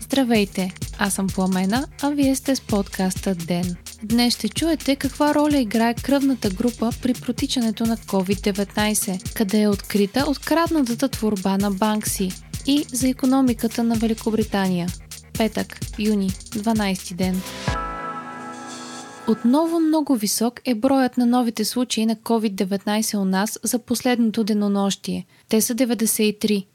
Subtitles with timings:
[0.00, 3.76] Здравейте, аз съм Пламена, а вие сте с подкаста ДЕН.
[4.02, 10.24] Днес ще чуете каква роля играе кръвната група при протичането на COVID-19, къде е открита
[10.28, 12.30] откраднатата творба на Банкси
[12.66, 14.88] и за економиката на Великобритания.
[15.38, 17.40] Петък, юни, 12 ден.
[19.28, 25.26] Отново много висок е броят на новите случаи на COVID-19 у нас за последното денонощие.
[25.48, 26.66] Те са 93.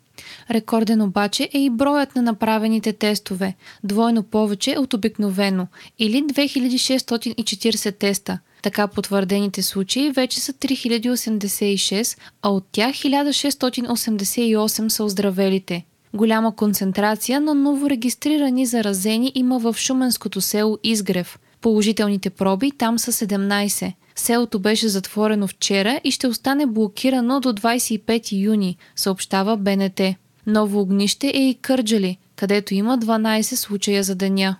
[0.52, 5.68] Рекорден обаче е и броят на направените тестове, двойно повече от обикновено,
[6.00, 8.40] или 2640 теста.
[8.62, 15.86] Така потвърдените случаи вече са 3086, а от тях 1688 са оздравелите.
[16.14, 21.40] Голяма концентрация на новорегистрирани заразени има в Шуменското село Изгрев.
[21.62, 23.94] Положителните проби там са 17.
[24.16, 30.02] Селото беше затворено вчера и ще остане блокирано до 25 юни, съобщава БНТ.
[30.48, 34.56] Ново огнище е и Кърджали, където има 12 случая за деня.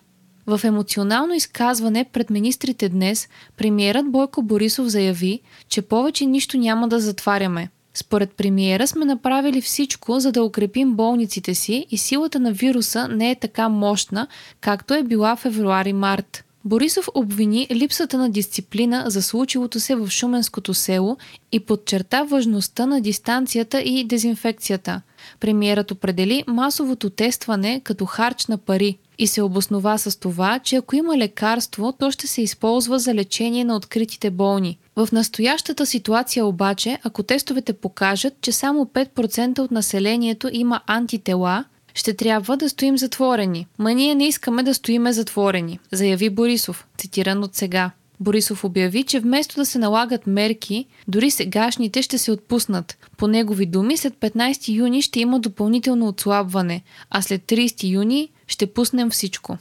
[0.48, 5.40] В емоционално изказване пред министрите днес, премиерът Бойко Борисов заяви,
[5.70, 7.70] че повече нищо няма да затваряме.
[7.94, 13.32] Според премиера сме направили всичко, за да укрепим болниците си и силата на вируса не
[13.32, 14.28] е така мощна,
[14.62, 16.46] както е била февруари-март.
[16.68, 21.18] Борисов обвини липсата на дисциплина за случилото се в Шуменското село
[21.52, 25.02] и подчерта важността на дистанцията и дезинфекцията.
[25.40, 30.96] Премиерът определи масовото тестване като харч на пари и се обоснова с това, че ако
[30.96, 34.78] има лекарство, то ще се използва за лечение на откритите болни.
[34.96, 41.66] В настоящата ситуация обаче, ако тестовете покажат, че само 5% от населението има антитела,
[41.96, 43.68] ще трябва да стоим затворени.
[43.80, 47.92] Ма ние не искаме да стоиме затворени, заяви Борисов, цитиран от сега.
[48.20, 52.98] Борисов обяви, че вместо да се налагат мерки, дори сегашните ще се отпуснат.
[53.18, 58.66] По негови думи, след 15 юни ще има допълнително отслабване, а след 30 юни ще
[58.66, 59.58] пуснем всичко.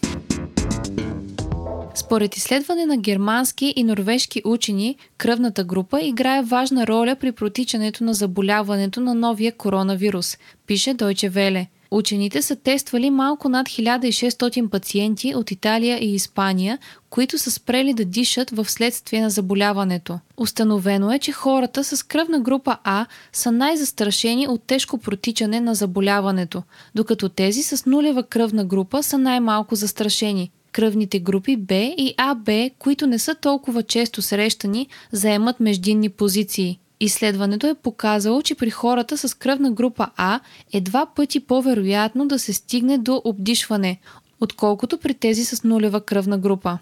[1.94, 8.14] Според изследване на германски и норвежки учени, кръвната група играе важна роля при протичането на
[8.14, 11.66] заболяването на новия коронавирус, пише Deutsche Welle.
[11.94, 16.78] Учените са тествали малко над 1600 пациенти от Италия и Испания,
[17.10, 20.18] които са спрели да дишат в следствие на заболяването.
[20.36, 26.62] Установено е, че хората с кръвна група А са най-застрашени от тежко протичане на заболяването,
[26.94, 30.50] докато тези с нулева кръвна група са най-малко застрашени.
[30.72, 36.78] Кръвните групи Б и АБ, които не са толкова често срещани, заемат междинни позиции.
[37.04, 40.40] Изследването е показало, че при хората с кръвна група А
[40.72, 44.00] е два пъти по-вероятно да се стигне до обдишване,
[44.40, 46.78] отколкото при тези с нулева кръвна група.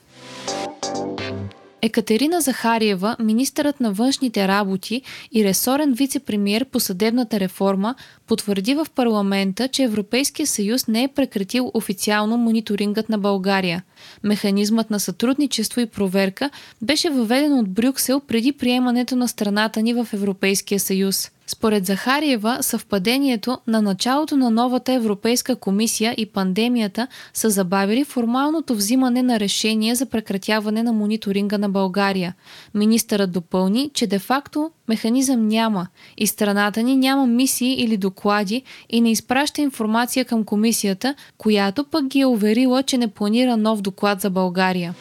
[1.82, 7.94] Екатерина Захариева, министърът на външните работи и ресорен вице-премьер по съдебната реформа,
[8.26, 13.82] потвърди в парламента, че Европейския съюз не е прекратил официално мониторингът на България.
[14.22, 16.50] Механизмът на сътрудничество и проверка
[16.82, 21.30] беше въведен от Брюксел преди приемането на страната ни в Европейския съюз.
[21.46, 29.22] Според Захариева, съвпадението на началото на новата Европейска комисия и пандемията са забавили формалното взимане
[29.22, 32.34] на решение за прекратяване на мониторинга на България.
[32.74, 35.86] Министърът допълни, че де-факто механизъм няма
[36.18, 42.06] и страната ни няма мисии или доклади и не изпраща информация към комисията, която пък
[42.06, 44.94] ги е уверила, че не планира нов доклад за България.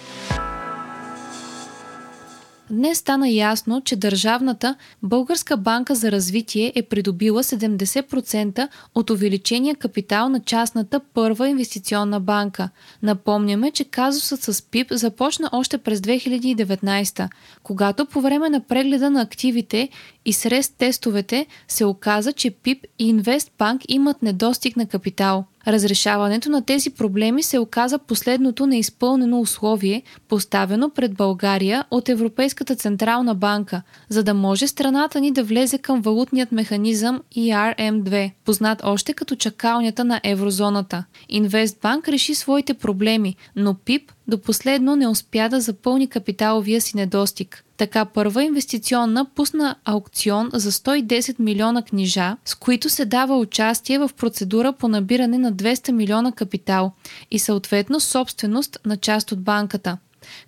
[2.72, 10.30] Днес стана ясно, че Държавната Българска банка за развитие е придобила 70% от увеличения капитал
[10.30, 12.70] на частната първа инвестиционна банка.
[13.02, 17.30] Напомняме, че казусът с ПИП започна още през 2019,
[17.64, 19.90] когато по време на прегледа на активите
[20.26, 25.46] и срез тестовете се оказа, че ПИП и Инвестбанк имат недостиг на капитал.
[25.68, 33.36] Разрешаването на тези проблеми се оказа последното неизпълнено условие, поставено пред България от Европейската централна
[33.36, 39.36] банка, за да може страната ни да влезе към валутният механизъм ERM2, познат още като
[39.36, 41.04] чакалнята на еврозоната.
[41.30, 47.64] Инвестбанк реши своите проблеми, но ПИП до последно не успя да запълни капиталовия си недостиг.
[47.82, 54.10] Така първа инвестиционна пусна аукцион за 110 милиона книжа, с които се дава участие в
[54.18, 56.92] процедура по набиране на 200 милиона капитал
[57.32, 59.98] и съответно собственост на част от банката.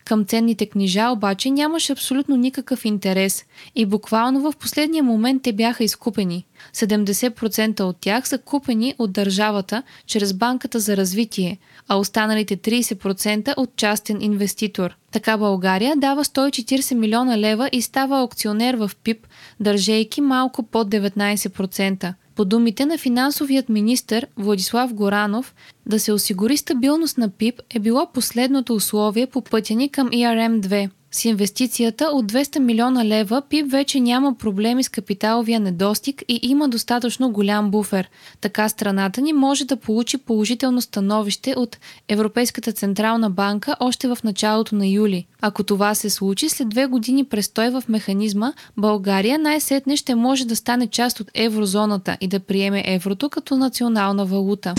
[0.06, 5.84] Към ценните книжа обаче нямаше абсолютно никакъв интерес и буквално в последния момент те бяха
[5.84, 6.46] изкупени.
[6.74, 13.76] 70% от тях са купени от държавата чрез Банката за развитие, а останалите 30% от
[13.76, 14.98] частен инвеститор.
[15.12, 19.28] Така България дава 140 милиона лева и става аукционер в ПИП,
[19.60, 22.14] държейки малко под 19%.
[22.36, 28.12] По думите на финансовият министр Владислав Горанов, да се осигури стабилност на ПИП е било
[28.14, 30.90] последното условие по пътя ни към ERM-2.
[31.16, 36.70] С инвестицията от 200 милиона лева ПИП вече няма проблеми с капиталовия недостиг и има
[36.70, 38.10] достатъчно голям буфер.
[38.42, 41.78] Така страната ни може да получи положително становище от
[42.10, 45.26] Европейската централна банка още в началото на юли.
[45.42, 50.56] Ако това се случи, след две години престой в механизма, България най-сетне ще може да
[50.56, 54.74] стане част от еврозоната и да приеме еврото като национална валута.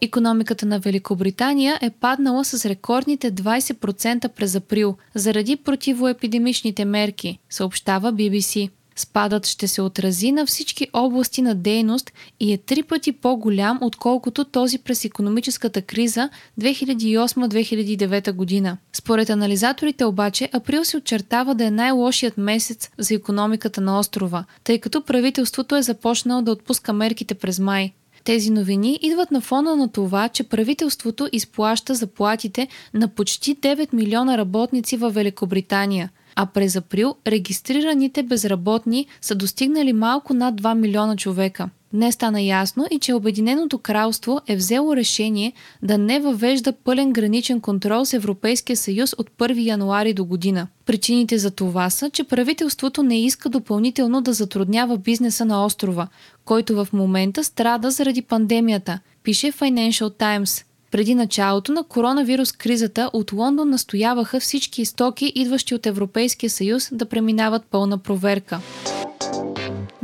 [0.00, 8.70] Економиката на Великобритания е паднала с рекордните 20% през април заради противоепидемичните мерки, съобщава BBC.
[8.96, 14.44] Спадът ще се отрази на всички области на дейност и е три пъти по-голям, отколкото
[14.44, 16.28] този през економическата криза
[16.60, 18.76] 2008-2009 година.
[18.92, 24.78] Според анализаторите обаче, април се очертава да е най-лошият месец за економиката на острова, тъй
[24.78, 27.92] като правителството е започнало да отпуска мерките през май.
[28.26, 34.38] Тези новини идват на фона на това, че правителството изплаща заплатите на почти 9 милиона
[34.38, 41.68] работници във Великобритания, а през април регистрираните безработни са достигнали малко над 2 милиона човека.
[41.96, 45.52] Днес стана ясно и че Обединеното кралство е взело решение
[45.82, 50.66] да не въвежда пълен граничен контрол с Европейския съюз от 1 януари до година.
[50.86, 56.08] Причините за това са, че правителството не иска допълнително да затруднява бизнеса на острова,
[56.44, 60.64] който в момента страда заради пандемията, пише Financial Times.
[60.90, 67.06] Преди началото на коронавирус кризата от Лондон настояваха всички стоки, идващи от Европейския съюз, да
[67.06, 68.60] преминават пълна проверка.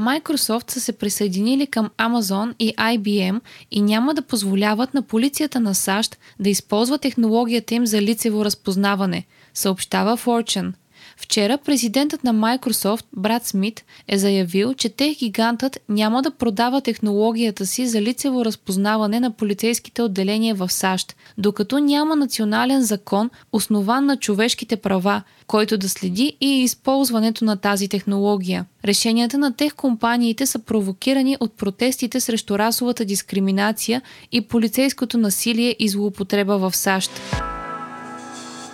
[0.02, 3.40] Microsoft са се присъединили към Amazon и IBM
[3.70, 9.25] и няма да позволяват на полицията на САЩ да използва технологията им за лицево разпознаване,
[9.54, 10.72] съобщава Fortune.
[11.16, 17.66] Вчера президентът на Microsoft, Брат Смит, е заявил, че тех гигантът няма да продава технологията
[17.66, 24.16] си за лицево разпознаване на полицейските отделения в САЩ, докато няма национален закон, основан на
[24.16, 28.64] човешките права, който да следи и използването на тази технология.
[28.84, 34.02] Решенията на тех компаниите са провокирани от протестите срещу расовата дискриминация
[34.32, 37.10] и полицейското насилие и злоупотреба в САЩ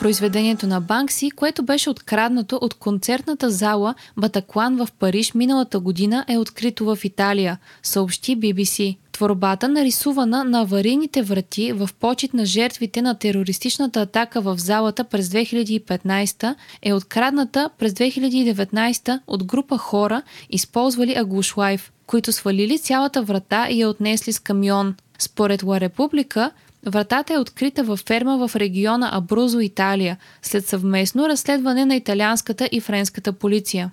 [0.00, 6.38] произведението на Банкси, което беше откраднато от концертната зала Батаклан в Париж миналата година е
[6.38, 8.96] открито в Италия, съобщи BBC.
[9.12, 15.28] Творбата, нарисувана на аварийните врати в почет на жертвите на терористичната атака в залата през
[15.28, 23.80] 2015, е открадната през 2019 от група хора, използвали аглушлайф, които свалили цялата врата и
[23.80, 24.94] я отнесли с камион.
[25.18, 26.50] Според Ла Република,
[26.88, 32.80] Вратата е открита във ферма в региона Абрузо, Италия, след съвместно разследване на италианската и
[32.80, 33.90] френската полиция.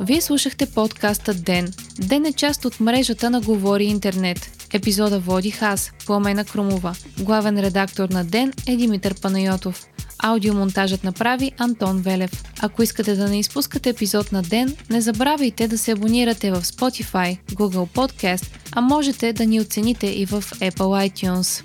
[0.00, 1.72] Вие слушахте подкаста Ден.
[1.98, 4.68] Ден е част от мрежата на Говори Интернет.
[4.72, 6.94] Епизода водих аз, Пламена Крумова.
[7.20, 9.86] Главен редактор на Ден е Димитър Панайотов.
[10.22, 12.44] Аудиомонтажът направи Антон Велев.
[12.60, 17.38] Ако искате да не изпускате епизод на ден, не забравяйте да се абонирате в Spotify,
[17.52, 21.62] Google Podcast, а можете да ни оцените и в Apple iTunes.